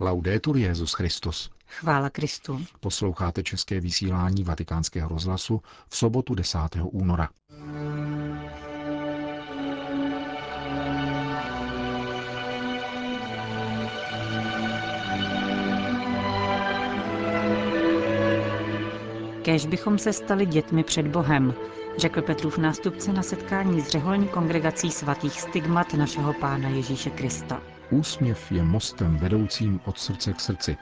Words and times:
Laudetur 0.00 0.56
Jezus 0.56 0.92
Christus. 0.92 1.50
Chvála 1.66 2.10
Kristu. 2.10 2.60
Posloucháte 2.80 3.42
české 3.42 3.80
vysílání 3.80 4.44
Vatikánského 4.44 5.08
rozhlasu 5.08 5.60
v 5.88 5.96
sobotu 5.96 6.34
10. 6.34 6.58
února. 6.82 7.28
Kéž 19.42 19.66
bychom 19.66 19.98
se 19.98 20.12
stali 20.12 20.46
dětmi 20.46 20.84
před 20.84 21.06
Bohem, 21.06 21.54
řekl 21.98 22.22
Petrův 22.22 22.58
nástupce 22.58 23.12
na 23.12 23.22
setkání 23.22 23.80
s 23.80 23.88
řeholní 23.88 24.28
kongregací 24.28 24.90
svatých 24.90 25.40
stigmat 25.40 25.94
našeho 25.94 26.32
Pána 26.32 26.68
Ježíše 26.68 27.10
Krista. 27.10 27.62
Úsměv 27.90 28.52
je 28.52 28.62
mostem 28.62 29.16
vedoucím 29.16 29.80
od 29.84 29.98
srdce 29.98 30.32
k 30.32 30.40
srdci, 30.40 30.76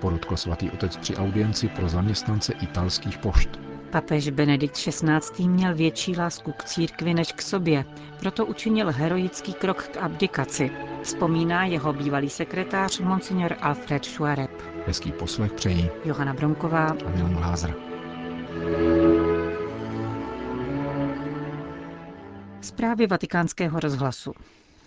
podotkl 0.00 0.36
svatý 0.36 0.70
otec 0.70 0.96
při 0.96 1.16
audienci 1.16 1.68
pro 1.68 1.88
zaměstnance 1.88 2.52
italských 2.52 3.18
pošt. 3.18 3.48
Papež 3.90 4.30
Benedikt 4.30 4.76
XVI. 4.76 5.48
měl 5.48 5.74
větší 5.74 6.16
lásku 6.16 6.52
k 6.52 6.64
církvi 6.64 7.14
než 7.14 7.32
k 7.32 7.42
sobě, 7.42 7.84
proto 8.20 8.46
učinil 8.46 8.92
heroický 8.92 9.52
krok 9.52 9.82
k 9.82 9.96
abdikaci. 9.96 10.70
Vzpomíná 11.02 11.64
jeho 11.64 11.92
bývalý 11.92 12.30
sekretář 12.30 13.00
Monsignor 13.00 13.56
Alfred 13.60 14.04
Schwareb. 14.04 14.50
Hezký 14.86 15.12
poslech 15.12 15.52
přejí 15.52 15.90
Johana 16.04 16.34
Bromková 16.34 16.86
a 16.86 17.10
Milan 17.10 17.34
Glázer. 17.34 17.74
Zprávy 22.60 23.06
vatikánského 23.06 23.80
rozhlasu. 23.80 24.32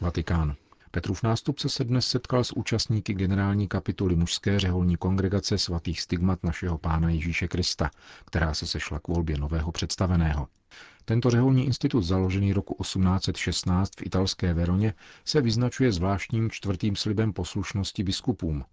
Vatikán. 0.02 0.56
Petrův 0.92 1.24
nástupce 1.24 1.70
se 1.70 1.84
dnes 1.84 2.08
setkal 2.08 2.44
s 2.44 2.52
účastníky 2.52 3.14
generální 3.14 3.68
kapituly 3.68 4.16
mužské 4.16 4.60
řeholní 4.60 4.98
kongregace 4.98 5.58
svatých 5.58 6.02
stigmat 6.02 6.44
našeho 6.44 6.78
pána 6.78 7.10
Ježíše 7.10 7.48
Krista, 7.48 7.92
která 8.26 8.54
se 8.54 8.68
sešla 8.68 9.00
k 9.00 9.08
volbě 9.08 9.38
nového 9.38 9.72
představeného. 9.72 10.48
Tento 11.06 11.30
řeholní 11.30 11.66
institut, 11.66 12.02
založený 12.02 12.54
roku 12.54 12.84
1816 12.84 13.92
v 14.00 14.06
italské 14.06 14.54
Veroně, 14.54 14.94
se 15.26 15.42
vyznačuje 15.42 15.92
zvláštním 15.92 16.52
čtvrtým 16.52 16.96
slibem 16.96 17.34
poslušnosti 17.34 18.04
biskupům. 18.04 18.66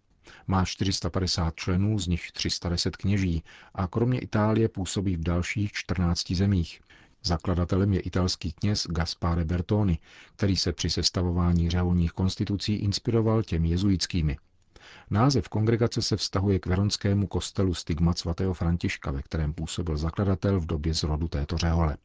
Má 0.46 0.64
450 0.64 1.55
členů, 1.56 1.98
z 1.98 2.06
nich 2.06 2.33
310 2.33 2.96
kněží 2.96 3.44
a 3.74 3.86
kromě 3.86 4.19
Itálie 4.19 4.69
působí 4.69 5.17
v 5.17 5.22
dalších 5.22 5.72
14 5.72 6.30
zemích. 6.30 6.80
Zakladatelem 7.27 7.92
je 7.92 8.00
italský 8.00 8.53
kněz 8.53 8.86
Gaspare 8.91 9.44
Bertoni, 9.44 9.98
který 10.36 10.56
se 10.56 10.72
při 10.72 10.91
sestavování 10.91 11.70
řeholních 11.70 12.12
konstitucí 12.12 12.75
inspiroval 12.75 13.42
těmi 13.42 13.69
jezuitskými. 13.69 14.36
Název 15.11 15.48
kongregace 15.48 16.02
se 16.02 16.17
vztahuje 16.17 16.58
k 16.58 16.67
veronskému 16.67 17.27
kostelu 17.27 17.75
Stigmat 17.75 18.19
svatého 18.19 18.55
Františka, 18.55 19.11
ve 19.11 19.22
kterém 19.22 19.52
působil 19.55 19.97
zakladatel 19.97 20.61
v 20.61 20.67
době 20.67 20.95
zrodu 20.95 21.28
této 21.28 21.58
řehole. 21.58 21.97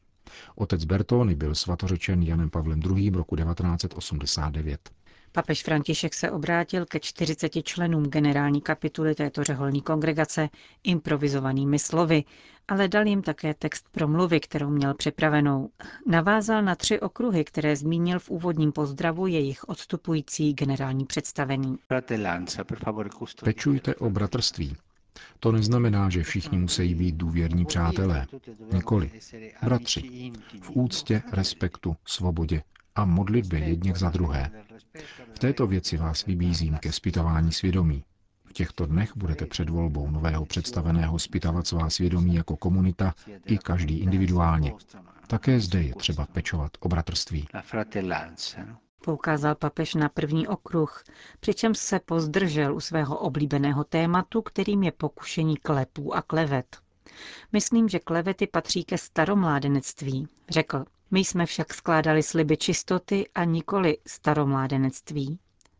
Otec 0.54 0.84
Bertoni 0.84 1.34
byl 1.34 1.54
svatořečen 1.54 2.22
Janem 2.22 2.50
Pavlem 2.50 2.80
II. 2.80 3.10
roku 3.10 3.36
1989. 3.36 4.90
Papež 5.32 5.62
František 5.62 6.14
se 6.14 6.30
obrátil 6.30 6.86
ke 6.86 7.00
40 7.00 7.62
členům 7.62 8.04
generální 8.04 8.60
kapituly 8.60 9.14
této 9.14 9.44
řeholní 9.44 9.82
kongregace 9.82 10.48
improvizovanými 10.84 11.78
slovy, 11.78 12.24
ale 12.68 12.88
dal 12.88 13.06
jim 13.06 13.22
také 13.22 13.54
text 13.54 13.86
promluvy, 13.90 14.40
kterou 14.40 14.70
měl 14.70 14.94
připravenou. 14.94 15.70
Navázal 16.06 16.62
na 16.62 16.74
tři 16.74 17.00
okruhy, 17.00 17.44
které 17.44 17.76
zmínil 17.76 18.18
v 18.18 18.30
úvodním 18.30 18.72
pozdravu 18.72 19.26
jejich 19.26 19.68
odstupující 19.68 20.52
generální 20.54 21.04
představení. 21.04 21.78
Pečujte 23.44 23.94
o 23.94 24.10
bratrství. 24.10 24.76
To 25.40 25.52
neznamená, 25.52 26.10
že 26.10 26.22
všichni 26.22 26.58
musí 26.58 26.94
být 26.94 27.14
důvěrní 27.14 27.64
přátelé. 27.64 28.26
Nikoli. 28.72 29.10
Bratři. 29.62 30.32
V 30.60 30.70
úctě, 30.70 31.22
respektu, 31.32 31.96
svobodě 32.04 32.62
a 32.94 33.04
modlitbě 33.04 33.58
jedněch 33.58 33.96
za 33.96 34.10
druhé. 34.10 34.50
V 35.34 35.38
této 35.38 35.66
věci 35.66 35.96
vás 35.96 36.26
vybízím 36.26 36.78
ke 36.78 36.92
zpytování 36.92 37.52
svědomí. 37.52 38.04
V 38.44 38.52
těchto 38.52 38.86
dnech 38.86 39.16
budete 39.16 39.46
před 39.46 39.68
volbou 39.70 40.10
nového 40.10 40.46
představeného 40.46 41.18
zpytovat 41.18 41.66
svá 41.66 41.90
svědomí 41.90 42.34
jako 42.34 42.56
komunita 42.56 43.14
i 43.46 43.58
každý 43.58 43.98
individuálně. 43.98 44.72
Také 45.26 45.60
zde 45.60 45.82
je 45.82 45.94
třeba 45.94 46.26
pečovat 46.26 46.70
o 46.80 46.88
bratrství. 46.88 47.46
Poukázal 49.04 49.54
papež 49.54 49.94
na 49.94 50.08
první 50.08 50.48
okruh, 50.48 51.04
přičem 51.40 51.74
se 51.74 52.00
pozdržel 52.00 52.74
u 52.76 52.80
svého 52.80 53.18
oblíbeného 53.18 53.84
tématu, 53.84 54.42
kterým 54.42 54.82
je 54.82 54.92
pokušení 54.92 55.56
klepů 55.56 56.14
a 56.14 56.22
klevet. 56.22 56.76
Myslím, 57.52 57.88
že 57.88 57.98
klevety 57.98 58.46
patří 58.46 58.84
ke 58.84 58.98
staromládenectví, 58.98 60.28
řekl. 60.50 60.84
My 61.10 61.20
jsme 61.20 61.46
však 61.46 61.74
skládali 61.74 62.22
sliby 62.22 62.56
čistoty 62.56 63.28
a 63.34 63.44
nikoli 63.44 63.98
staromládenectví. 64.06 65.38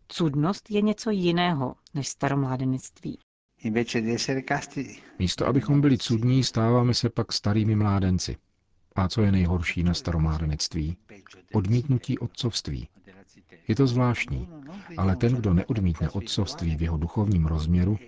Cudnost 0.09 0.71
je 0.71 0.81
něco 0.83 1.11
jiného 1.11 1.75
než 1.95 2.09
staromládenectví. 2.09 3.19
Místo 5.19 5.47
abychom 5.47 5.81
byli 5.81 5.99
cudní, 5.99 6.45
stáváme 6.45 6.95
se 6.95 7.11
pak 7.11 7.33
starými 7.33 7.77
mládenci. 7.77 8.37
A 8.97 9.09
co 9.09 9.23
je 9.23 9.33
nejhorší 9.33 9.83
na 9.83 9.95
staromládenectví? 9.95 10.97
Odmítnutí 11.53 12.19
otcovství. 12.19 12.89
Je 13.69 13.75
to 13.75 13.87
zvláštní, 13.87 14.49
ale 14.97 15.17
ten, 15.17 15.35
kdo 15.35 15.55
neodmítne 15.55 16.11
otcovství 16.11 16.77
v 16.77 16.83
jeho 16.83 16.97
duchovním 16.97 17.47
rozměru, 17.47 17.99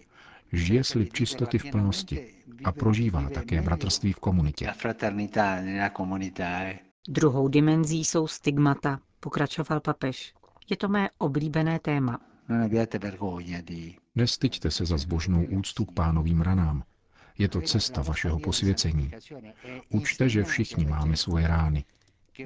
žije 0.53 0.85
slib 0.85 1.13
čistoty 1.13 1.59
v 1.59 1.71
plnosti 1.71 2.35
a 2.65 2.73
prožívá 2.73 3.31
také 3.31 3.63
bratrství 3.63 4.13
v 4.13 4.21
komunitě. 4.21 4.73
Druhou 7.09 7.49
dimenzí 7.49 8.05
jsou 8.05 8.27
stigmata, 8.27 9.01
pokračoval 9.21 9.81
papež. 9.81 10.35
Je 10.71 10.77
to 10.77 10.89
mé 10.89 11.11
oblíbené 11.19 11.79
téma. 11.79 12.21
Nestyďte 14.15 14.71
se 14.71 14.87
za 14.87 14.99
zbožnou 14.99 15.45
úctu 15.45 15.85
k 15.85 15.93
pánovým 15.93 16.41
ranám. 16.41 16.83
Je 17.39 17.49
to 17.49 17.61
cesta 17.61 18.03
vašeho 18.03 18.39
posvěcení. 18.39 19.11
Učte, 19.89 20.29
že 20.29 20.45
všichni 20.45 20.85
máme 20.87 21.17
svoje 21.17 21.47
rány. 21.47 21.85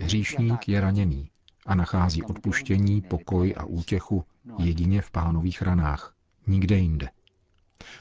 Hříšník 0.00 0.68
je 0.68 0.80
raněný 0.80 1.30
a 1.66 1.74
nachází 1.74 2.22
odpuštění, 2.22 3.02
pokoj 3.02 3.54
a 3.56 3.64
útěchu 3.64 4.24
jedině 4.58 5.02
v 5.02 5.10
pánových 5.10 5.62
ranách, 5.62 6.14
nikde 6.46 6.76
jinde. 6.78 7.08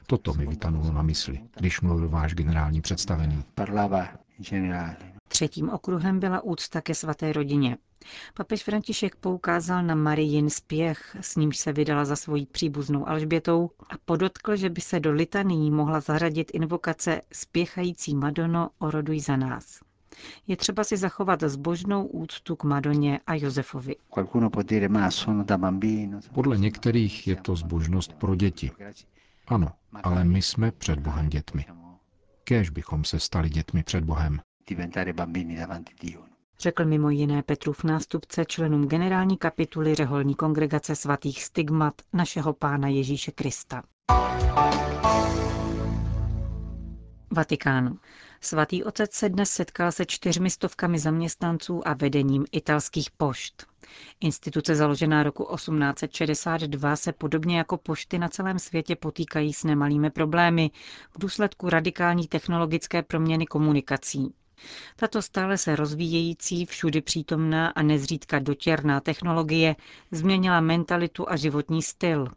Toto 0.08 0.34
mi 0.34 0.48
vytanulo 0.48 0.92
na 0.92 1.02
mysli, 1.02 1.40
když 1.58 1.82
mluvil 1.82 2.10
váš 2.10 2.34
generální 2.36 2.82
představený. 2.82 3.44
Třetím 5.28 5.70
okruhem 5.70 6.20
byla 6.20 6.42
úcta 6.42 6.82
ke 6.82 6.96
svaté 6.96 7.34
rodině. 7.34 7.78
Papež 8.34 8.64
František 8.64 9.16
poukázal 9.16 9.84
na 9.84 9.96
Marijin 9.96 10.50
spěch, 10.50 11.18
s 11.22 11.36
nímž 11.36 11.58
se 11.58 11.74
vydala 11.74 12.06
za 12.06 12.16
svojí 12.16 12.46
příbuznou 12.46 13.08
Alžbětou 13.10 13.70
a 13.90 13.94
podotkl, 14.06 14.56
že 14.56 14.70
by 14.70 14.82
se 14.82 15.00
do 15.00 15.12
litanii 15.12 15.72
mohla 15.72 16.00
zařadit 16.00 16.52
invokace 16.54 17.22
Spěchající 17.34 18.16
Madono, 18.16 18.70
oroduj 18.80 19.20
za 19.20 19.36
nás. 19.36 19.80
Je 20.48 20.58
třeba 20.58 20.84
si 20.84 20.98
zachovat 20.98 21.44
zbožnou 21.44 22.06
úctu 22.06 22.56
k 22.56 22.64
Madoně 22.64 23.20
a 23.28 23.36
Josefovi. 23.36 23.96
Podle 26.34 26.58
některých 26.58 27.28
je 27.28 27.36
to 27.36 27.56
zbožnost 27.56 28.14
pro 28.14 28.36
děti. 28.36 28.72
Ano, 29.48 29.68
ale 30.04 30.24
my 30.24 30.42
jsme 30.42 30.72
před 30.72 31.00
Bohem 31.00 31.30
dětmi. 31.30 31.66
Kéž 32.44 32.70
bychom 32.70 33.04
se 33.04 33.20
stali 33.20 33.50
dětmi 33.50 33.84
před 33.84 34.04
Bohem. 34.04 34.40
Řekl 36.60 36.86
mimo 36.86 37.10
jiné 37.10 37.44
Petrův 37.44 37.84
nástupce 37.84 38.46
členům 38.46 38.88
generální 38.88 39.38
kapituly 39.38 39.96
řeholní 39.96 40.36
kongregace 40.36 40.96
svatých 40.96 41.44
stigmat 41.44 41.94
našeho 42.14 42.54
pána 42.54 42.88
Ježíše 42.88 43.32
Krista. 43.32 43.84
Vatikán. 47.32 47.98
Svatý 48.42 48.84
otec 48.84 49.14
se 49.14 49.30
dnes 49.30 49.50
setkal 49.50 49.92
se 49.92 50.06
čtyřmi 50.06 50.50
stovkami 50.50 51.00
zaměstnanců 51.00 51.88
a 51.88 51.94
vedením 51.94 52.46
italských 52.52 53.12
pošt. 53.12 53.66
Instituce 54.22 54.76
založená 54.76 55.24
roku 55.24 55.48
1862 55.56 56.96
se 56.96 57.14
podobně 57.14 57.58
jako 57.58 57.78
pošty 57.78 58.20
na 58.20 58.28
celém 58.30 58.60
světě 58.60 58.96
potýkají 58.96 59.54
s 59.54 59.64
nemalými 59.64 60.10
problémy 60.10 60.72
v 61.12 61.20
důsledku 61.20 61.70
radikální 61.70 62.28
technologické 62.28 63.04
proměny 63.04 63.46
komunikací. 63.46 64.34
Tato 64.96 65.22
stále 65.22 65.58
se 65.58 65.76
rozvíjející, 65.76 66.66
všudy 66.66 67.02
přítomná 67.02 67.68
a 67.68 67.82
nezřídka 67.82 68.40
dotěrná 68.40 69.00
technologie 69.00 69.76
změnila 70.12 70.60
mentalitu 70.62 71.30
a 71.30 71.36
životní 71.36 71.82
styl, 71.82 72.28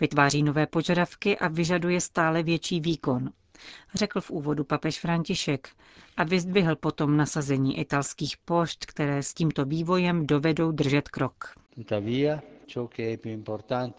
vytváří 0.00 0.42
nové 0.42 0.66
požadavky 0.66 1.38
a 1.38 1.48
vyžaduje 1.48 2.00
stále 2.00 2.42
větší 2.42 2.80
výkon 2.80 3.30
řekl 3.94 4.20
v 4.20 4.30
úvodu 4.30 4.64
papež 4.64 5.00
František 5.00 5.68
a 6.16 6.24
vyzdvihl 6.24 6.76
potom 6.76 7.16
nasazení 7.16 7.78
italských 7.78 8.36
pošt, 8.36 8.86
které 8.86 9.22
s 9.22 9.34
tímto 9.34 9.64
vývojem 9.64 10.26
dovedou 10.26 10.72
držet 10.72 11.08
krok. 11.08 11.54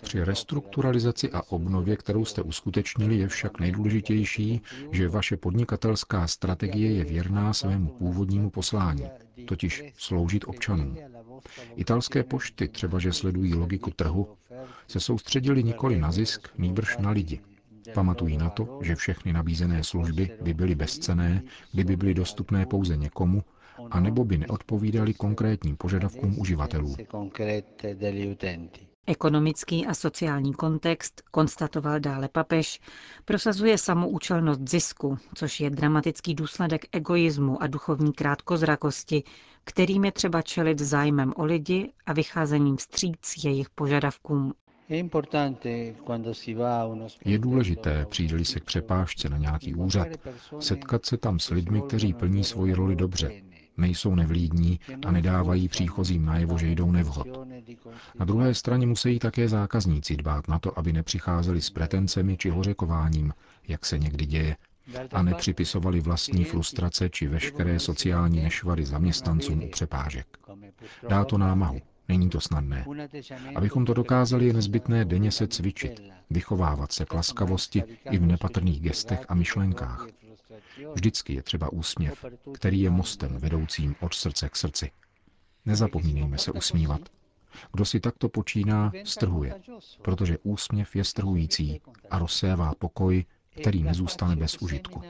Při 0.01 0.23
restrukturalizaci 0.23 1.31
a 1.31 1.41
obnově, 1.49 1.95
kterou 1.97 2.25
jste 2.25 2.41
uskutečnili, 2.41 3.17
je 3.17 3.27
však 3.27 3.59
nejdůležitější, 3.59 4.61
že 4.91 5.09
vaše 5.09 5.37
podnikatelská 5.37 6.27
strategie 6.27 6.91
je 6.91 7.03
věrná 7.03 7.53
svému 7.53 7.89
původnímu 7.89 8.49
poslání, 8.49 9.09
totiž 9.45 9.83
sloužit 9.97 10.45
občanům. 10.47 10.97
Italské 11.75 12.23
pošty, 12.23 12.67
třeba 12.67 12.99
že 12.99 13.13
sledují 13.13 13.53
logiku 13.53 13.91
trhu, 13.91 14.27
se 14.87 14.99
soustředili 14.99 15.63
nikoli 15.63 15.99
na 15.99 16.11
zisk, 16.11 16.49
nýbrž 16.57 16.97
na 16.97 17.09
lidi. 17.09 17.41
Pamatují 17.93 18.37
na 18.37 18.49
to, 18.49 18.79
že 18.81 18.95
všechny 18.95 19.33
nabízené 19.33 19.83
služby 19.83 20.37
by 20.41 20.53
byly 20.53 20.75
bezcené, 20.75 21.43
kdyby 21.73 21.95
byly 21.95 22.13
dostupné 22.13 22.65
pouze 22.65 22.97
někomu, 22.97 23.43
a 23.91 23.99
nebo 23.99 24.25
by 24.25 24.37
neodpovídali 24.37 25.13
konkrétním 25.13 25.77
požadavkům 25.77 26.39
uživatelů. 26.39 26.95
Ekonomický 29.07 29.85
a 29.85 29.93
sociální 29.93 30.53
kontext, 30.53 31.21
konstatoval 31.31 31.99
dále 31.99 32.27
papež, 32.29 32.79
prosazuje 33.25 33.77
samoučelnost 33.77 34.69
zisku, 34.69 35.17
což 35.35 35.59
je 35.59 35.69
dramatický 35.69 36.35
důsledek 36.35 36.85
egoismu 36.91 37.63
a 37.63 37.67
duchovní 37.67 38.13
krátkozrakosti, 38.13 39.23
kterým 39.63 40.05
je 40.05 40.11
třeba 40.11 40.41
čelit 40.41 40.79
zájmem 40.81 41.33
o 41.35 41.45
lidi 41.45 41.91
a 42.05 42.13
vycházením 42.13 42.77
vstříc 42.77 43.43
jejich 43.43 43.69
požadavkům. 43.69 44.53
Je 47.25 47.37
důležité, 47.39 48.05
přijde 48.09 48.45
se 48.45 48.59
k 48.59 48.63
přepážce 48.63 49.29
na 49.29 49.37
nějaký 49.37 49.75
úřad, 49.75 50.07
setkat 50.59 51.05
se 51.05 51.17
tam 51.17 51.39
s 51.39 51.49
lidmi, 51.49 51.81
kteří 51.81 52.13
plní 52.13 52.43
svoji 52.43 52.73
roli 52.73 52.95
dobře, 52.95 53.41
nejsou 53.77 54.15
nevlídní 54.15 54.79
a 55.07 55.11
nedávají 55.11 55.67
příchozím 55.67 56.25
najevo, 56.25 56.57
že 56.57 56.67
jdou 56.67 56.91
nevhod. 56.91 57.27
Na 58.19 58.25
druhé 58.25 58.53
straně 58.53 58.87
musí 58.87 59.19
také 59.19 59.49
zákazníci 59.49 60.17
dbát 60.17 60.47
na 60.47 60.59
to, 60.59 60.79
aby 60.79 60.93
nepřicházeli 60.93 61.61
s 61.61 61.69
pretencemi 61.69 62.37
či 62.37 62.49
hořekováním, 62.49 63.33
jak 63.67 63.85
se 63.85 63.99
někdy 63.99 64.25
děje, 64.25 64.55
a 65.13 65.21
nepřipisovali 65.21 65.99
vlastní 65.99 66.43
frustrace 66.43 67.09
či 67.09 67.27
veškeré 67.27 67.79
sociální 67.79 68.43
nešvary 68.43 68.85
zaměstnancům 68.85 69.63
u 69.63 69.69
přepážek. 69.69 70.27
Dá 71.09 71.25
to 71.25 71.37
námahu, 71.37 71.79
Není 72.07 72.29
to 72.29 72.41
snadné. 72.41 72.85
Abychom 73.55 73.85
to 73.85 73.93
dokázali, 73.93 74.45
je 74.45 74.53
nezbytné 74.53 75.05
denně 75.05 75.31
se 75.31 75.47
cvičit, 75.47 76.01
vychovávat 76.29 76.91
se 76.91 77.05
k 77.05 77.13
laskavosti 77.13 77.83
i 78.11 78.17
v 78.17 78.25
nepatrných 78.25 78.81
gestech 78.81 79.25
a 79.29 79.35
myšlenkách. 79.35 80.07
Vždycky 80.93 81.33
je 81.33 81.43
třeba 81.43 81.73
úsměv, 81.73 82.25
který 82.53 82.81
je 82.81 82.89
mostem 82.89 83.37
vedoucím 83.37 83.95
od 83.99 84.13
srdce 84.13 84.49
k 84.49 84.55
srdci. 84.55 84.91
Nezapomínejme 85.65 86.37
se 86.37 86.51
usmívat. 86.51 87.01
Kdo 87.73 87.85
si 87.85 87.99
takto 87.99 88.29
počíná, 88.29 88.91
strhuje, 89.03 89.61
protože 90.01 90.37
úsměv 90.43 90.95
je 90.95 91.03
strhující 91.03 91.81
a 92.09 92.19
rozsévá 92.19 92.73
pokoj, 92.79 93.25
který 93.61 93.83
nezůstane 93.83 94.35
bez 94.35 94.57
užitku. 94.57 95.01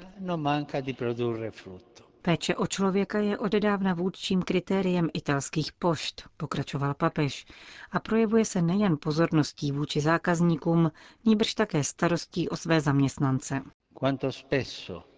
Péče 2.21 2.55
o 2.55 2.67
člověka 2.67 3.19
je 3.19 3.37
odedávna 3.37 3.93
vůdčím 3.93 4.41
kritériem 4.41 5.09
italských 5.13 5.73
pošt, 5.73 6.23
pokračoval 6.37 6.93
papež, 6.93 7.45
a 7.91 7.99
projevuje 7.99 8.45
se 8.45 8.61
nejen 8.61 8.97
pozorností 8.97 9.71
vůči 9.71 10.01
zákazníkům, 10.01 10.91
níbrž 11.25 11.53
také 11.53 11.83
starostí 11.83 12.49
o 12.49 12.57
své 12.57 12.81
zaměstnance. 12.81 13.61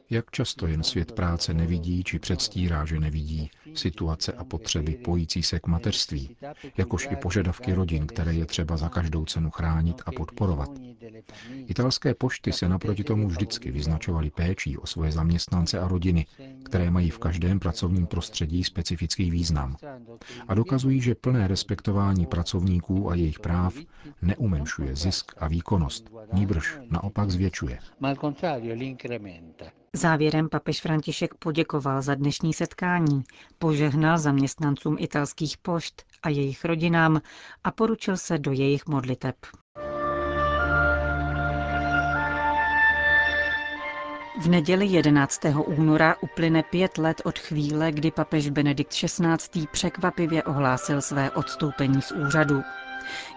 Jak 0.10 0.32
často 0.32 0.68
jen 0.68 0.84
svět 0.84 1.12
práce 1.12 1.54
nevidí 1.54 2.04
či 2.04 2.20
předstírá, 2.20 2.86
že 2.86 3.00
nevidí 3.00 3.52
situace 3.74 4.34
a 4.34 4.44
potřeby 4.44 4.96
pojící 4.96 5.44
se 5.44 5.60
k 5.60 5.68
mateřství, 5.68 6.38
jakož 6.78 7.08
i 7.12 7.16
požadavky 7.16 7.74
rodin, 7.74 8.08
které 8.08 8.34
je 8.34 8.46
třeba 8.46 8.78
za 8.78 8.90
každou 8.90 9.26
cenu 9.26 9.52
chránit 9.52 10.02
a 10.06 10.12
podporovat. 10.12 10.70
Italské 11.68 12.14
pošty 12.14 12.52
se 12.52 12.70
naproti 12.70 13.04
tomu 13.04 13.28
vždycky 13.28 13.72
vyznačovaly 13.72 14.30
péčí 14.30 14.78
o 14.78 14.88
svoje 14.88 15.12
zaměstnance 15.12 15.80
a 15.80 15.88
rodiny, 15.88 16.26
které 16.68 16.92
mají 16.92 17.10
v 17.10 17.20
každém 17.20 17.60
pracovním 17.60 18.08
prostředí 18.08 18.64
specifický 18.64 19.32
význam. 19.32 19.76
A 20.48 20.54
dokazují, 20.54 21.02
že 21.02 21.16
plné 21.16 21.48
respektování 21.48 22.26
pracovníků 22.26 23.12
a 23.12 23.16
jejich 23.16 23.40
práv 23.40 23.74
neumenšuje 24.22 24.96
zisk 24.96 25.32
a 25.38 25.48
výkonnost, 25.48 26.10
níbrž 26.34 26.78
naopak 26.90 27.30
zvětšuje. 27.32 27.80
Závěrem 29.94 30.50
papež 30.50 30.82
František 30.82 31.34
poděkoval 31.36 32.02
za 32.02 32.16
dnešní 32.16 32.54
setkání, 32.54 33.24
požehnal 33.60 34.18
zaměstnancům 34.18 34.96
italských 35.00 35.58
pošt 35.58 36.04
a 36.24 36.30
jejich 36.30 36.66
rodinám 36.66 37.22
a 37.64 37.72
poručil 37.72 38.18
se 38.18 38.38
do 38.38 38.52
jejich 38.52 38.88
modliteb. 38.88 39.36
V 44.40 44.48
neděli 44.50 44.86
11. 44.86 45.42
února 45.66 46.16
uplyne 46.22 46.64
pět 46.64 46.98
let 46.98 47.22
od 47.26 47.40
chvíle, 47.40 47.92
kdy 47.92 48.12
papež 48.12 48.50
Benedikt 48.50 48.92
XVI. 48.94 49.68
překvapivě 49.72 50.44
ohlásil 50.44 51.02
své 51.02 51.32
odstoupení 51.32 52.02
z 52.02 52.12
úřadu. 52.12 52.64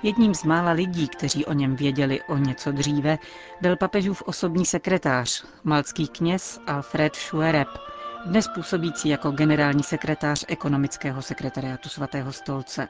Jedním 0.03 0.35
z 0.35 0.45
mála 0.45 0.71
lidí, 0.73 1.09
kteří 1.09 1.45
o 1.47 1.53
něm 1.53 1.77
věděli 1.77 2.23
o 2.23 2.37
něco 2.37 2.73
dříve, 2.73 3.19
byl 3.61 3.77
papežův 3.77 4.23
osobní 4.27 4.67
sekretář, 4.67 5.45
malcký 5.65 6.09
kněz 6.09 6.61
Alfred 6.67 7.17
Schuereb, 7.17 7.69
dnes 8.27 8.49
působící 8.55 9.09
jako 9.09 9.31
generální 9.31 9.83
sekretář 9.83 10.45
ekonomického 10.49 11.23
sekretariátu 11.23 11.89
svatého 11.89 12.33
stolce. 12.33 12.89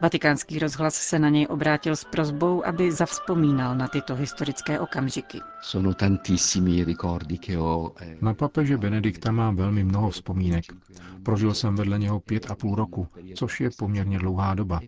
Vatikánský 0.00 0.58
rozhlas 0.58 0.94
se 0.94 1.18
na 1.18 1.28
něj 1.28 1.46
obrátil 1.50 1.96
s 1.96 2.04
prozbou, 2.04 2.66
aby 2.66 2.92
zavzpomínal 2.92 3.76
na 3.76 3.88
tyto 3.88 4.14
historické 4.14 4.80
okamžiky. 4.80 5.40
Eh, 8.00 8.16
na 8.20 8.34
papeže 8.34 8.76
Benedikta 8.78 9.32
mám 9.32 9.56
velmi 9.56 9.84
mnoho 9.84 10.10
vzpomínek. 10.10 10.64
Prožil 11.22 11.54
jsem 11.54 11.76
vedle 11.76 11.98
něho 11.98 12.20
pět 12.20 12.50
a 12.50 12.54
půl 12.54 12.74
roku, 12.74 13.08
což 13.34 13.60
je 13.60 13.70
poměrně 13.78 14.18
dlouhá 14.18 14.54
doba. 14.54 14.80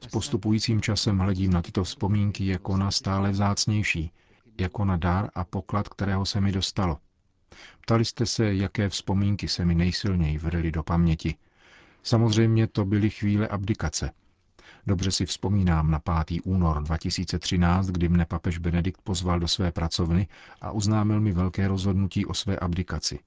S 0.00 0.06
postupujícím 0.06 0.80
časem 0.80 1.18
hledím 1.18 1.52
na 1.52 1.62
tyto 1.62 1.84
vzpomínky 1.84 2.46
jako 2.46 2.76
na 2.76 2.90
stále 2.90 3.30
vzácnější, 3.30 4.12
jako 4.60 4.84
na 4.84 4.96
dár 4.96 5.30
a 5.34 5.44
poklad, 5.44 5.88
kterého 5.88 6.26
se 6.26 6.40
mi 6.40 6.52
dostalo. 6.52 6.98
Ptali 7.80 8.04
jste 8.04 8.26
se, 8.26 8.54
jaké 8.54 8.88
vzpomínky 8.88 9.48
se 9.48 9.64
mi 9.64 9.74
nejsilněji 9.74 10.38
vrly 10.38 10.72
do 10.72 10.82
paměti. 10.82 11.34
Samozřejmě 12.02 12.66
to 12.66 12.84
byly 12.84 13.10
chvíle 13.10 13.48
abdikace. 13.48 14.10
Dobře 14.86 15.10
si 15.10 15.26
vzpomínám 15.26 15.90
na 15.90 15.98
5. 16.24 16.40
únor 16.44 16.82
2013, 16.82 17.86
kdy 17.86 18.08
mne 18.08 18.26
papež 18.26 18.58
Benedikt 18.58 19.02
pozval 19.02 19.40
do 19.40 19.48
své 19.48 19.72
pracovny 19.72 20.28
a 20.60 20.70
uznámil 20.70 21.20
mi 21.20 21.32
velké 21.32 21.68
rozhodnutí 21.68 22.26
o 22.26 22.34
své 22.34 22.56
abdikaci. 22.56 23.18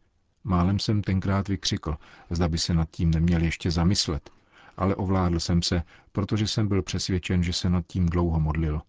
Málem 0.43 0.79
jsem 0.79 1.01
tenkrát 1.01 1.48
vykřikl, 1.48 1.98
zda 2.29 2.48
by 2.48 2.57
se 2.57 2.74
nad 2.74 2.89
tím 2.91 3.12
neměl 3.12 3.41
ještě 3.43 3.72
zamyslet, 3.72 4.29
ale 4.77 4.96
ovládl 4.96 5.39
jsem 5.39 5.62
se, 5.62 5.84
protože 6.12 6.48
jsem 6.48 6.67
byl 6.67 6.81
přesvědčen, 6.81 7.43
že 7.43 7.53
se 7.53 7.69
nad 7.69 7.88
tím 7.88 8.05
dlouho 8.05 8.39
modlil. 8.39 8.81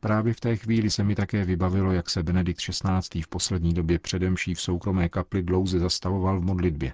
Právě 0.00 0.34
v 0.34 0.40
té 0.40 0.56
chvíli 0.56 0.90
se 0.90 1.04
mi 1.04 1.14
také 1.14 1.44
vybavilo, 1.44 1.92
jak 1.92 2.10
se 2.10 2.22
Benedikt 2.22 2.60
XVI. 2.60 3.22
v 3.22 3.28
poslední 3.28 3.74
době 3.74 3.98
předemší 3.98 4.54
v 4.54 4.60
soukromé 4.60 5.08
kapli 5.08 5.42
dlouze 5.42 5.78
zastavoval 5.78 6.40
v 6.40 6.44
modlitbě. 6.44 6.92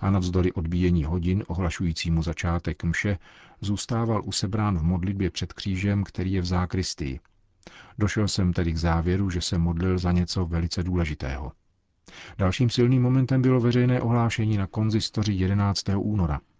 A 0.00 0.10
navzdory 0.10 0.52
odbíjení 0.52 1.04
hodin 1.04 1.44
ohlašujícímu 1.46 2.22
začátek 2.22 2.84
mše 2.84 3.18
zůstával 3.60 4.22
usebrán 4.24 4.78
v 4.78 4.82
modlitbě 4.82 5.30
před 5.30 5.52
křížem, 5.52 6.04
který 6.04 6.32
je 6.32 6.40
v 6.40 6.46
zákristii. 6.46 7.20
Došel 7.98 8.28
jsem 8.28 8.52
tedy 8.52 8.72
k 8.72 8.76
závěru, 8.76 9.30
že 9.30 9.40
se 9.40 9.58
modlil 9.58 9.98
za 9.98 10.12
něco 10.12 10.46
velice 10.46 10.82
důležitého. 10.82 11.52
Dalším 12.38 12.70
silným 12.70 13.02
momentem 13.02 13.42
bylo 13.42 13.60
veřejné 13.60 14.00
ohlášení 14.00 14.56
na 14.56 14.66
konzistoři 14.66 15.32
11. 15.32 15.84
února– 15.96 16.40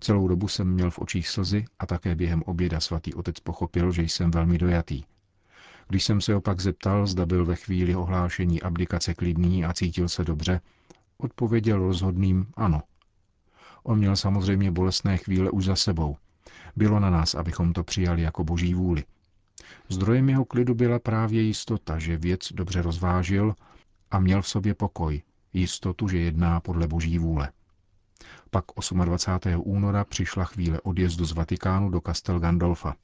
Celou 0.00 0.28
dobu 0.28 0.48
jsem 0.48 0.68
měl 0.68 0.90
v 0.90 0.98
očích 0.98 1.28
slzy 1.28 1.64
a 1.78 1.86
také 1.86 2.14
během 2.14 2.42
oběda 2.42 2.80
svatý 2.80 3.14
otec 3.14 3.40
pochopil, 3.40 3.92
že 3.92 4.02
jsem 4.02 4.30
velmi 4.30 4.58
dojatý. 4.58 5.04
Když 5.88 6.04
jsem 6.04 6.20
se 6.20 6.34
opak 6.34 6.60
zeptal, 6.60 7.06
zda 7.06 7.26
byl 7.26 7.44
ve 7.44 7.56
chvíli 7.56 7.94
ohlášení 7.94 8.62
abdikace 8.62 9.14
klidný 9.14 9.64
a 9.64 9.72
cítil 9.72 10.08
se 10.08 10.24
dobře, 10.24 10.60
odpověděl 11.24 11.78
rozhodným 11.78 12.46
ano. 12.54 12.82
On 13.82 13.98
měl 13.98 14.16
samozřejmě 14.16 14.70
bolestné 14.70 15.16
chvíle 15.16 15.50
už 15.50 15.64
za 15.64 15.76
sebou. 15.76 16.16
Bylo 16.76 17.00
na 17.00 17.10
nás, 17.10 17.34
abychom 17.34 17.72
to 17.72 17.84
přijali 17.84 18.22
jako 18.22 18.44
boží 18.44 18.74
vůli. 18.74 19.04
Zdrojem 19.88 20.28
jeho 20.28 20.44
klidu 20.44 20.74
byla 20.74 20.98
právě 20.98 21.42
jistota, 21.42 21.98
že 21.98 22.16
věc 22.16 22.52
dobře 22.52 22.82
rozvážil 22.82 23.54
a 24.10 24.18
měl 24.18 24.42
v 24.42 24.48
sobě 24.48 24.74
pokoj, 24.74 25.22
jistotu, 25.52 26.08
že 26.08 26.18
jedná 26.18 26.60
podle 26.60 26.86
boží 26.86 27.18
vůle. 27.18 27.52
Pak 28.50 28.64
28. 29.04 29.62
února 29.64 30.04
přišla 30.04 30.44
chvíle 30.44 30.80
odjezdu 30.80 31.24
z 31.24 31.32
Vatikánu 31.32 31.90
do 31.90 32.00
Castel 32.06 32.40
Gandolfa. 32.40 32.94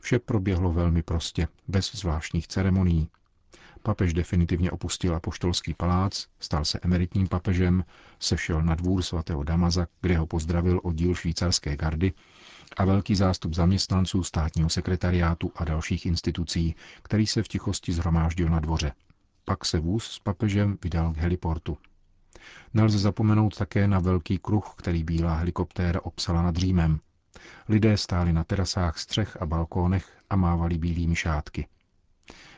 Vše 0.00 0.18
proběhlo 0.18 0.72
velmi 0.72 1.02
prostě, 1.02 1.48
bez 1.68 1.92
zvláštních 1.94 2.48
ceremonií. 2.48 3.08
Papež 3.86 4.14
definitivně 4.14 4.70
opustil 4.70 5.14
apoštolský 5.14 5.74
palác, 5.74 6.26
stal 6.40 6.64
se 6.64 6.78
emeritním 6.82 7.28
papežem, 7.28 7.84
sešel 8.18 8.62
na 8.62 8.74
dvůr 8.74 9.02
svatého 9.02 9.42
Damaza, 9.42 9.86
kde 10.00 10.18
ho 10.18 10.26
pozdravil 10.26 10.80
oddíl 10.82 11.14
švýcarské 11.14 11.76
gardy 11.76 12.12
a 12.76 12.84
velký 12.84 13.14
zástup 13.14 13.54
zaměstnanců 13.54 14.22
státního 14.22 14.68
sekretariátu 14.68 15.52
a 15.56 15.64
dalších 15.64 16.06
institucí, 16.06 16.74
který 17.02 17.26
se 17.26 17.42
v 17.42 17.48
tichosti 17.48 17.92
zhromáždil 17.92 18.48
na 18.48 18.60
dvoře. 18.60 18.92
Pak 19.44 19.64
se 19.64 19.78
vůz 19.78 20.04
s 20.04 20.18
papežem 20.18 20.78
vydal 20.82 21.12
k 21.12 21.16
heliportu. 21.16 21.78
Nelze 22.74 22.98
zapomenout 22.98 23.56
také 23.56 23.88
na 23.88 23.98
velký 23.98 24.38
kruh, 24.38 24.74
který 24.76 25.04
bílá 25.04 25.34
helikoptéra 25.34 26.00
obsala 26.02 26.42
nad 26.42 26.56
Římem. 26.56 27.00
Lidé 27.68 27.96
stáli 27.96 28.32
na 28.32 28.44
terasách 28.44 28.98
střech 28.98 29.42
a 29.42 29.46
balkónech 29.46 30.18
a 30.30 30.36
mávali 30.36 30.78
bílými 30.78 31.16
šátky. 31.16 31.66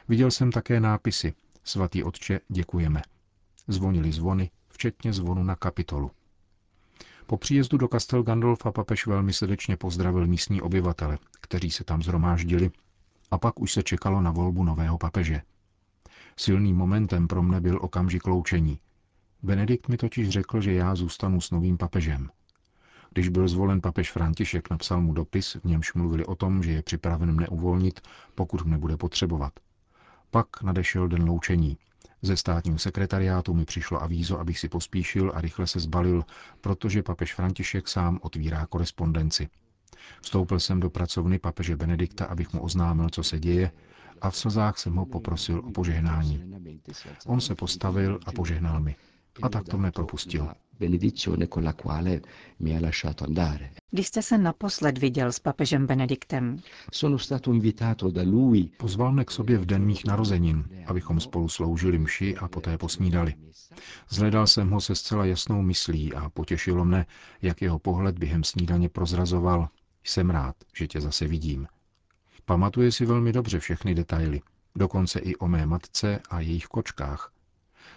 Viděl 0.08 0.30
jsem 0.30 0.52
také 0.52 0.80
nápisy 0.80 1.34
Svatý 1.64 2.04
Otče, 2.04 2.40
děkujeme. 2.48 3.02
Zvonili 3.68 4.12
zvony, 4.12 4.50
včetně 4.68 5.12
zvonu 5.12 5.42
na 5.42 5.56
kapitolu. 5.56 6.10
Po 7.26 7.36
příjezdu 7.36 7.78
do 7.78 7.88
Castel 7.88 8.22
Gandolfa 8.22 8.72
papež 8.72 9.06
velmi 9.06 9.32
srdečně 9.32 9.76
pozdravil 9.76 10.26
místní 10.26 10.62
obyvatele, 10.62 11.18
kteří 11.40 11.70
se 11.70 11.84
tam 11.84 12.02
zhromáždili, 12.02 12.70
a 13.30 13.38
pak 13.38 13.60
už 13.60 13.72
se 13.72 13.82
čekalo 13.82 14.20
na 14.20 14.30
volbu 14.30 14.64
nového 14.64 14.98
papeže. 14.98 15.42
Silným 16.36 16.76
momentem 16.76 17.28
pro 17.28 17.42
mne 17.42 17.60
byl 17.60 17.78
okamžik 17.82 18.26
loučení. 18.26 18.80
Benedikt 19.42 19.88
mi 19.88 19.96
totiž 19.96 20.28
řekl, 20.28 20.60
že 20.60 20.72
já 20.72 20.94
zůstanu 20.94 21.40
s 21.40 21.50
novým 21.50 21.76
papežem. 21.76 22.30
Když 23.10 23.28
byl 23.28 23.48
zvolen 23.48 23.80
papež 23.80 24.12
František, 24.12 24.70
napsal 24.70 25.00
mu 25.00 25.12
dopis, 25.12 25.54
v 25.54 25.64
němž 25.64 25.94
mluvili 25.94 26.26
o 26.26 26.34
tom, 26.34 26.62
že 26.62 26.72
je 26.72 26.82
připraven 26.82 27.32
mne 27.32 27.48
uvolnit, 27.48 28.00
pokud 28.34 28.64
mne 28.64 28.78
bude 28.78 28.96
potřebovat. 28.96 29.52
Pak 30.36 30.62
nadešel 30.62 31.08
den 31.08 31.24
loučení. 31.28 31.78
Ze 32.22 32.36
státního 32.36 32.78
sekretariátu 32.78 33.54
mi 33.54 33.64
přišlo 33.64 34.02
avízo, 34.02 34.40
abych 34.40 34.58
si 34.58 34.68
pospíšil 34.68 35.32
a 35.34 35.40
rychle 35.40 35.66
se 35.66 35.80
zbalil, 35.80 36.24
protože 36.60 37.02
papež 37.02 37.34
František 37.34 37.88
sám 37.88 38.18
otvírá 38.22 38.66
korespondenci. 38.66 39.48
Vstoupil 40.20 40.60
jsem 40.60 40.80
do 40.80 40.90
pracovny 40.90 41.38
papeže 41.38 41.76
Benedikta, 41.76 42.24
abych 42.24 42.52
mu 42.52 42.62
oznámil, 42.62 43.08
co 43.08 43.22
se 43.22 43.40
děje, 43.40 43.70
a 44.20 44.30
v 44.30 44.36
slzách 44.36 44.78
jsem 44.78 44.94
ho 44.96 45.06
poprosil 45.06 45.58
o 45.58 45.70
požehnání. 45.70 46.54
On 47.26 47.40
se 47.40 47.54
postavil 47.54 48.20
a 48.26 48.32
požehnal 48.32 48.80
mi. 48.80 48.96
A 49.42 49.48
tak 49.48 49.68
to 49.68 49.78
mne 49.78 49.92
propustil 49.92 50.48
benedizione 50.78 51.48
con 51.48 51.62
la 51.62 51.72
quale 51.72 52.20
mi 52.58 52.76
ha 52.76 52.80
lasciato 52.80 53.24
andare. 53.24 53.70
Když 53.90 54.06
jste 54.06 54.22
se 54.22 54.38
naposled 54.38 54.98
viděl 54.98 55.32
s 55.32 55.38
papežem 55.38 55.86
Benediktem? 55.86 56.56
Sono 56.92 57.18
stato 57.18 57.52
invitato 57.52 58.10
da 58.10 58.22
lui. 58.22 58.70
Pozval 58.76 59.12
mě 59.12 59.24
k 59.24 59.30
sobě 59.30 59.58
v 59.58 59.66
den 59.66 59.84
mých 59.84 60.04
narozenin, 60.04 60.64
abychom 60.86 61.20
spolu 61.20 61.48
sloužili 61.48 61.98
mši 61.98 62.36
a 62.36 62.48
poté 62.48 62.78
posnídali. 62.78 63.34
Zhledal 64.08 64.46
jsem 64.46 64.70
ho 64.70 64.80
se 64.80 64.94
zcela 64.94 65.24
jasnou 65.24 65.62
myslí 65.62 66.14
a 66.14 66.30
potěšilo 66.30 66.84
mne, 66.84 67.06
jak 67.42 67.62
jeho 67.62 67.78
pohled 67.78 68.18
během 68.18 68.44
snídaně 68.44 68.88
prozrazoval. 68.88 69.68
Jsem 70.04 70.30
rád, 70.30 70.56
že 70.76 70.86
tě 70.86 71.00
zase 71.00 71.26
vidím. 71.26 71.66
Pamatuje 72.44 72.92
si 72.92 73.06
velmi 73.06 73.32
dobře 73.32 73.58
všechny 73.58 73.94
detaily, 73.94 74.40
dokonce 74.76 75.18
i 75.18 75.36
o 75.36 75.48
mé 75.48 75.66
matce 75.66 76.20
a 76.30 76.40
jejich 76.40 76.66
kočkách, 76.66 77.32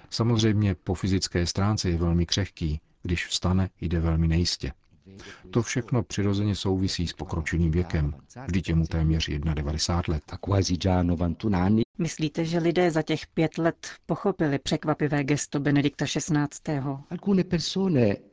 Samozřejmě 0.09 0.75
po 0.75 0.93
fyzické 0.93 1.45
stránce 1.45 1.89
je 1.89 1.97
velmi 1.97 2.25
křehký, 2.25 2.81
když 3.03 3.27
vstane, 3.27 3.69
jde 3.81 3.99
velmi 3.99 4.27
nejistě. 4.27 4.71
To 5.51 5.61
všechno 5.61 6.03
přirozeně 6.03 6.55
souvisí 6.55 7.07
s 7.07 7.13
pokročilým 7.13 7.71
věkem, 7.71 8.13
vždyť 8.45 8.69
je 8.69 8.75
mu 8.75 8.87
téměř 8.87 9.29
91 9.53 10.13
let. 10.13 10.23
Myslíte, 11.97 12.45
že 12.45 12.57
lidé 12.59 12.91
za 12.91 13.01
těch 13.01 13.27
pět 13.27 13.57
let 13.57 13.87
pochopili 14.05 14.59
překvapivé 14.59 15.23
gesto 15.23 15.59
Benedikta 15.59 16.05
XVI. 16.05 16.47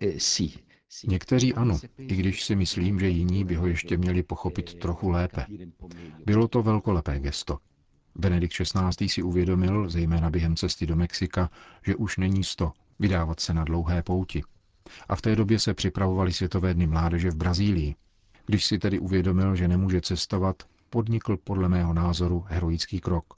Eh, 0.00 0.14
Někteří 1.06 1.54
ano, 1.54 1.78
i 1.98 2.16
když 2.16 2.44
si 2.44 2.56
myslím, 2.56 3.00
že 3.00 3.08
jiní 3.08 3.44
by 3.44 3.54
ho 3.54 3.66
ještě 3.66 3.96
měli 3.96 4.22
pochopit 4.22 4.74
trochu 4.74 5.10
lépe. 5.10 5.46
Bylo 6.24 6.48
to 6.48 6.62
velkolepé 6.62 7.18
gesto. 7.20 7.58
Benedikt 8.18 8.54
XVI. 8.54 9.08
si 9.08 9.22
uvědomil, 9.22 9.88
zejména 9.88 10.30
během 10.30 10.56
cesty 10.56 10.86
do 10.86 10.96
Mexika, 10.96 11.50
že 11.82 11.96
už 11.96 12.16
není 12.16 12.44
sto 12.44 12.72
vydávat 12.98 13.40
se 13.40 13.54
na 13.54 13.64
dlouhé 13.64 14.02
pouti. 14.02 14.42
A 15.08 15.16
v 15.16 15.22
té 15.22 15.36
době 15.36 15.58
se 15.58 15.74
připravovali 15.74 16.32
světové 16.32 16.74
dny 16.74 16.86
mládeže 16.86 17.30
v 17.30 17.36
Brazílii. 17.36 17.94
Když 18.46 18.64
si 18.64 18.78
tedy 18.78 18.98
uvědomil, 18.98 19.56
že 19.56 19.68
nemůže 19.68 20.00
cestovat, 20.00 20.62
podnikl 20.90 21.36
podle 21.36 21.68
mého 21.68 21.94
názoru 21.94 22.44
heroický 22.48 23.00
krok, 23.00 23.34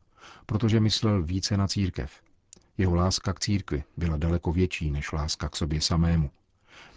protože 0.47 0.81
myslel 0.81 1.23
více 1.23 1.57
na 1.57 1.69
církev. 1.69 2.13
Jeho 2.79 2.95
láska 2.95 3.33
k 3.33 3.41
církvi 3.41 3.85
byla 3.97 4.17
daleko 4.17 4.53
větší 4.53 4.91
než 4.91 5.13
láska 5.13 5.49
k 5.49 5.57
sobě 5.57 5.81
samému. 5.81 6.31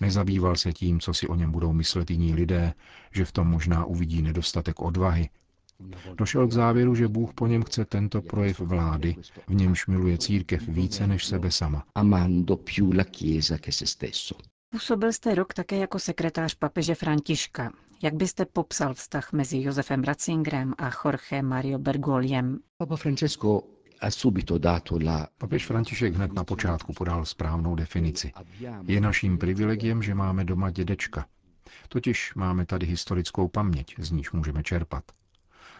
Nezabýval 0.01 0.55
se 0.55 0.73
tím, 0.73 0.99
co 0.99 1.13
si 1.13 1.27
o 1.27 1.35
něm 1.35 1.51
budou 1.51 1.73
myslet 1.73 2.11
jiní 2.11 2.33
lidé, 2.33 2.73
že 3.11 3.25
v 3.25 3.31
tom 3.31 3.47
možná 3.47 3.85
uvidí 3.85 4.21
nedostatek 4.21 4.81
odvahy 4.81 5.29
Došel 6.15 6.47
k 6.47 6.51
závěru, 6.51 6.95
že 6.95 7.07
Bůh 7.07 7.33
po 7.33 7.47
něm 7.47 7.63
chce 7.63 7.85
tento 7.85 8.21
projev 8.21 8.59
vlády, 8.59 9.15
v 9.47 9.53
němž 9.55 9.87
miluje 9.87 10.17
církev 10.17 10.67
více 10.67 11.07
než 11.07 11.25
sebe 11.25 11.51
sama. 11.51 11.85
Působil 14.71 15.13
jste 15.13 15.35
rok 15.35 15.53
také 15.53 15.77
jako 15.77 15.99
sekretář 15.99 16.55
papeže 16.55 16.95
Františka. 16.95 17.71
Jak 18.03 18.13
byste 18.13 18.45
popsal 18.45 18.93
vztah 18.93 19.33
mezi 19.33 19.61
Josefem 19.61 20.03
Ratzingerem 20.03 20.73
a 20.77 20.91
Jorge 21.05 21.41
Mario 21.41 21.79
Bergogliem? 21.79 22.59
Papež 25.37 25.65
František 25.65 26.15
hned 26.15 26.33
na 26.33 26.43
počátku 26.43 26.93
podal 26.93 27.25
správnou 27.25 27.75
definici. 27.75 28.31
Je 28.87 29.01
naším 29.01 29.37
privilegiem, 29.37 30.03
že 30.03 30.15
máme 30.15 30.45
doma 30.45 30.69
dědečka. 30.71 31.25
Totiž 31.89 32.33
máme 32.35 32.65
tady 32.65 32.85
historickou 32.85 33.47
paměť, 33.47 33.95
z 33.99 34.11
níž 34.11 34.31
můžeme 34.31 34.63
čerpat. 34.63 35.03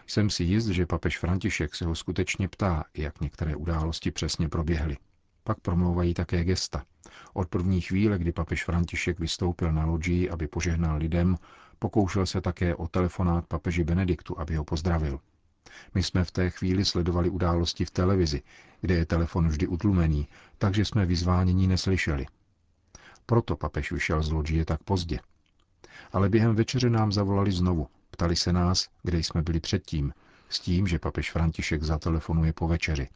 Jsem 0.06 0.30
si 0.30 0.44
jist, 0.44 0.66
že 0.66 0.86
papež 0.86 1.18
František 1.18 1.74
se 1.74 1.84
ho 1.84 1.94
skutečně 1.94 2.48
ptá, 2.48 2.84
jak 2.94 3.20
některé 3.20 3.56
události 3.56 4.10
přesně 4.10 4.48
proběhly. 4.48 4.96
Pak 5.44 5.60
promlouvají 5.60 6.14
také 6.14 6.44
gesta. 6.44 6.84
Od 7.34 7.48
první 7.48 7.80
chvíle, 7.80 8.18
kdy 8.18 8.32
papež 8.32 8.64
František 8.64 9.18
vystoupil 9.18 9.72
na 9.72 9.84
loďii, 9.84 10.30
aby 10.30 10.48
požehnal 10.48 10.96
lidem, 10.96 11.36
pokoušel 11.78 12.26
se 12.26 12.40
také 12.40 12.74
o 12.74 12.88
telefonát 12.88 13.46
papeži 13.46 13.84
Benediktu, 13.84 14.40
aby 14.40 14.56
ho 14.56 14.64
pozdravil. 14.64 15.20
My 15.94 16.02
jsme 16.02 16.24
v 16.24 16.30
té 16.30 16.50
chvíli 16.50 16.84
sledovali 16.84 17.30
události 17.30 17.84
v 17.84 17.90
televizi, 17.90 18.42
kde 18.80 18.94
je 18.94 19.06
telefon 19.06 19.48
vždy 19.48 19.66
utlumený, 19.66 20.28
takže 20.58 20.84
jsme 20.84 21.06
vyzvánění 21.06 21.66
neslyšeli. 21.68 22.26
Proto 23.26 23.56
papež 23.56 23.92
vyšel 23.92 24.22
z 24.22 24.30
loďie 24.30 24.64
tak 24.64 24.82
pozdě. 24.82 25.18
Ale 26.12 26.28
během 26.28 26.54
večeře 26.54 26.90
nám 26.90 27.12
zavolali 27.12 27.52
znovu 27.52 27.88
Ptali 28.12 28.36
se 28.36 28.52
nás, 28.52 28.88
kde 29.02 29.18
jsme 29.18 29.42
byli 29.42 29.60
předtím, 29.60 30.12
s 30.48 30.60
tím, 30.60 30.86
že 30.86 30.98
papež 30.98 31.32
František 31.32 31.82
zatelefonuje 31.82 32.52
po 32.52 32.68
večeři. 32.68 33.08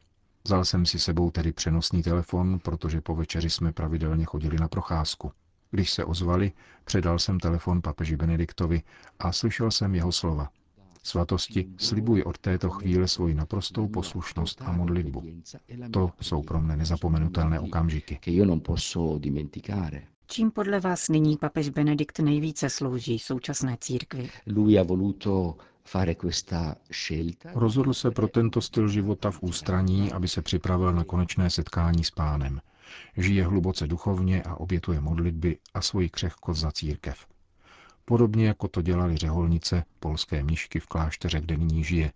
Vzal 0.45 0.65
jsem 0.65 0.87
si 0.87 0.99
sebou 0.99 1.31
tedy 1.31 1.53
přenosný 1.53 2.03
telefon, 2.03 2.59
protože 2.59 3.01
po 3.01 3.15
večeři 3.15 3.51
jsme 3.51 3.73
pravidelně 3.73 4.25
chodili 4.25 4.57
na 4.61 4.69
procházku. 4.69 5.33
Když 5.71 5.91
se 5.91 6.05
ozvali, 6.05 6.53
předal 6.85 7.19
jsem 7.19 7.41
telefon 7.41 7.83
papeži 7.83 8.17
Benediktovi 8.17 8.83
a 9.19 9.33
slyšel 9.33 9.71
jsem 9.71 9.95
jeho 9.95 10.13
slova. 10.13 10.49
Svatosti, 11.03 11.69
slibuji 11.77 12.25
od 12.25 12.39
této 12.39 12.71
chvíle 12.71 13.09
svoji 13.09 13.35
naprostou 13.35 13.89
poslušnost 13.89 14.63
a 14.63 14.73
modlitbu. 14.73 15.23
To 15.91 16.13
jsou 16.21 16.43
pro 16.43 16.61
mne 16.61 16.77
nezapomenutelné 16.77 17.61
okamžiky. 17.61 18.19
Čím 20.29 20.51
podle 20.51 20.81
vás 20.81 21.09
nyní 21.09 21.37
papež 21.37 21.69
Benedikt 21.69 22.19
nejvíce 22.19 22.71
slouží 22.71 23.19
současné 23.19 23.77
církvi? 23.81 24.31
Rozhodl 27.55 27.95
se 27.95 28.11
pro 28.11 28.29
tento 28.29 28.61
styl 28.61 28.89
života 28.89 29.31
v 29.31 29.43
ústraní, 29.43 30.13
aby 30.13 30.29
se 30.29 30.43
připravil 30.43 30.93
na 30.93 31.05
konečné 31.05 31.51
setkání 31.51 32.05
s 32.05 32.11
pánem. 32.11 32.61
Žije 33.17 33.45
hluboce 33.45 33.87
duchovně 33.87 34.43
a 34.43 34.55
obětuje 34.55 35.01
modlitby 35.01 35.59
a 35.75 35.81
svoji 35.83 36.09
křehkost 36.09 36.61
za 36.61 36.73
církev. 36.73 37.27
Podobně 38.05 38.47
jako 38.47 38.69
to 38.69 38.83
dělali 38.83 39.17
řeholnice, 39.17 39.85
polské 40.01 40.43
mnišky 40.43 40.81
v 40.81 40.87
klášteře, 40.87 41.41
kde 41.41 41.57
nyní 41.57 41.85
žije. 41.85 42.13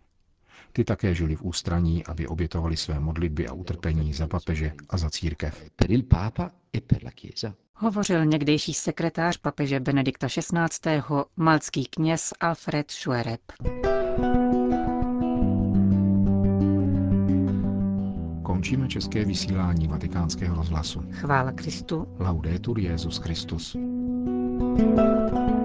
Ty 0.73 0.85
také 0.85 1.14
žili 1.14 1.37
v 1.37 1.43
ústraní, 1.43 2.07
aby 2.07 2.26
obětovali 2.26 2.76
své 2.76 3.00
modlitby 3.00 3.49
a 3.49 3.52
utrpení 3.52 4.14
za 4.14 4.26
papeže 4.26 4.73
a 4.88 4.99
za 4.99 5.11
církev. 5.11 5.64
Hovořil 7.83 8.25
někdejší 8.25 8.75
sekretář 8.75 9.37
papeže 9.37 9.81
Benedikta 9.81 10.27
XVI. 10.29 11.03
malcký 11.37 11.85
kněz 11.85 12.33
Alfred 12.41 12.91
Schwereb. 12.91 13.41
Končíme 18.43 18.89
české 18.89 19.25
vysílání 19.25 19.89
vatikánského 19.89 20.57
rozhlasu. 20.57 21.03
Chvála 21.11 21.53
Kristu. 21.53 22.17
Laudetur 22.19 22.79
Jezus 22.79 23.19
Christus. 23.19 23.77
thank 24.71 25.51
you 25.51 25.60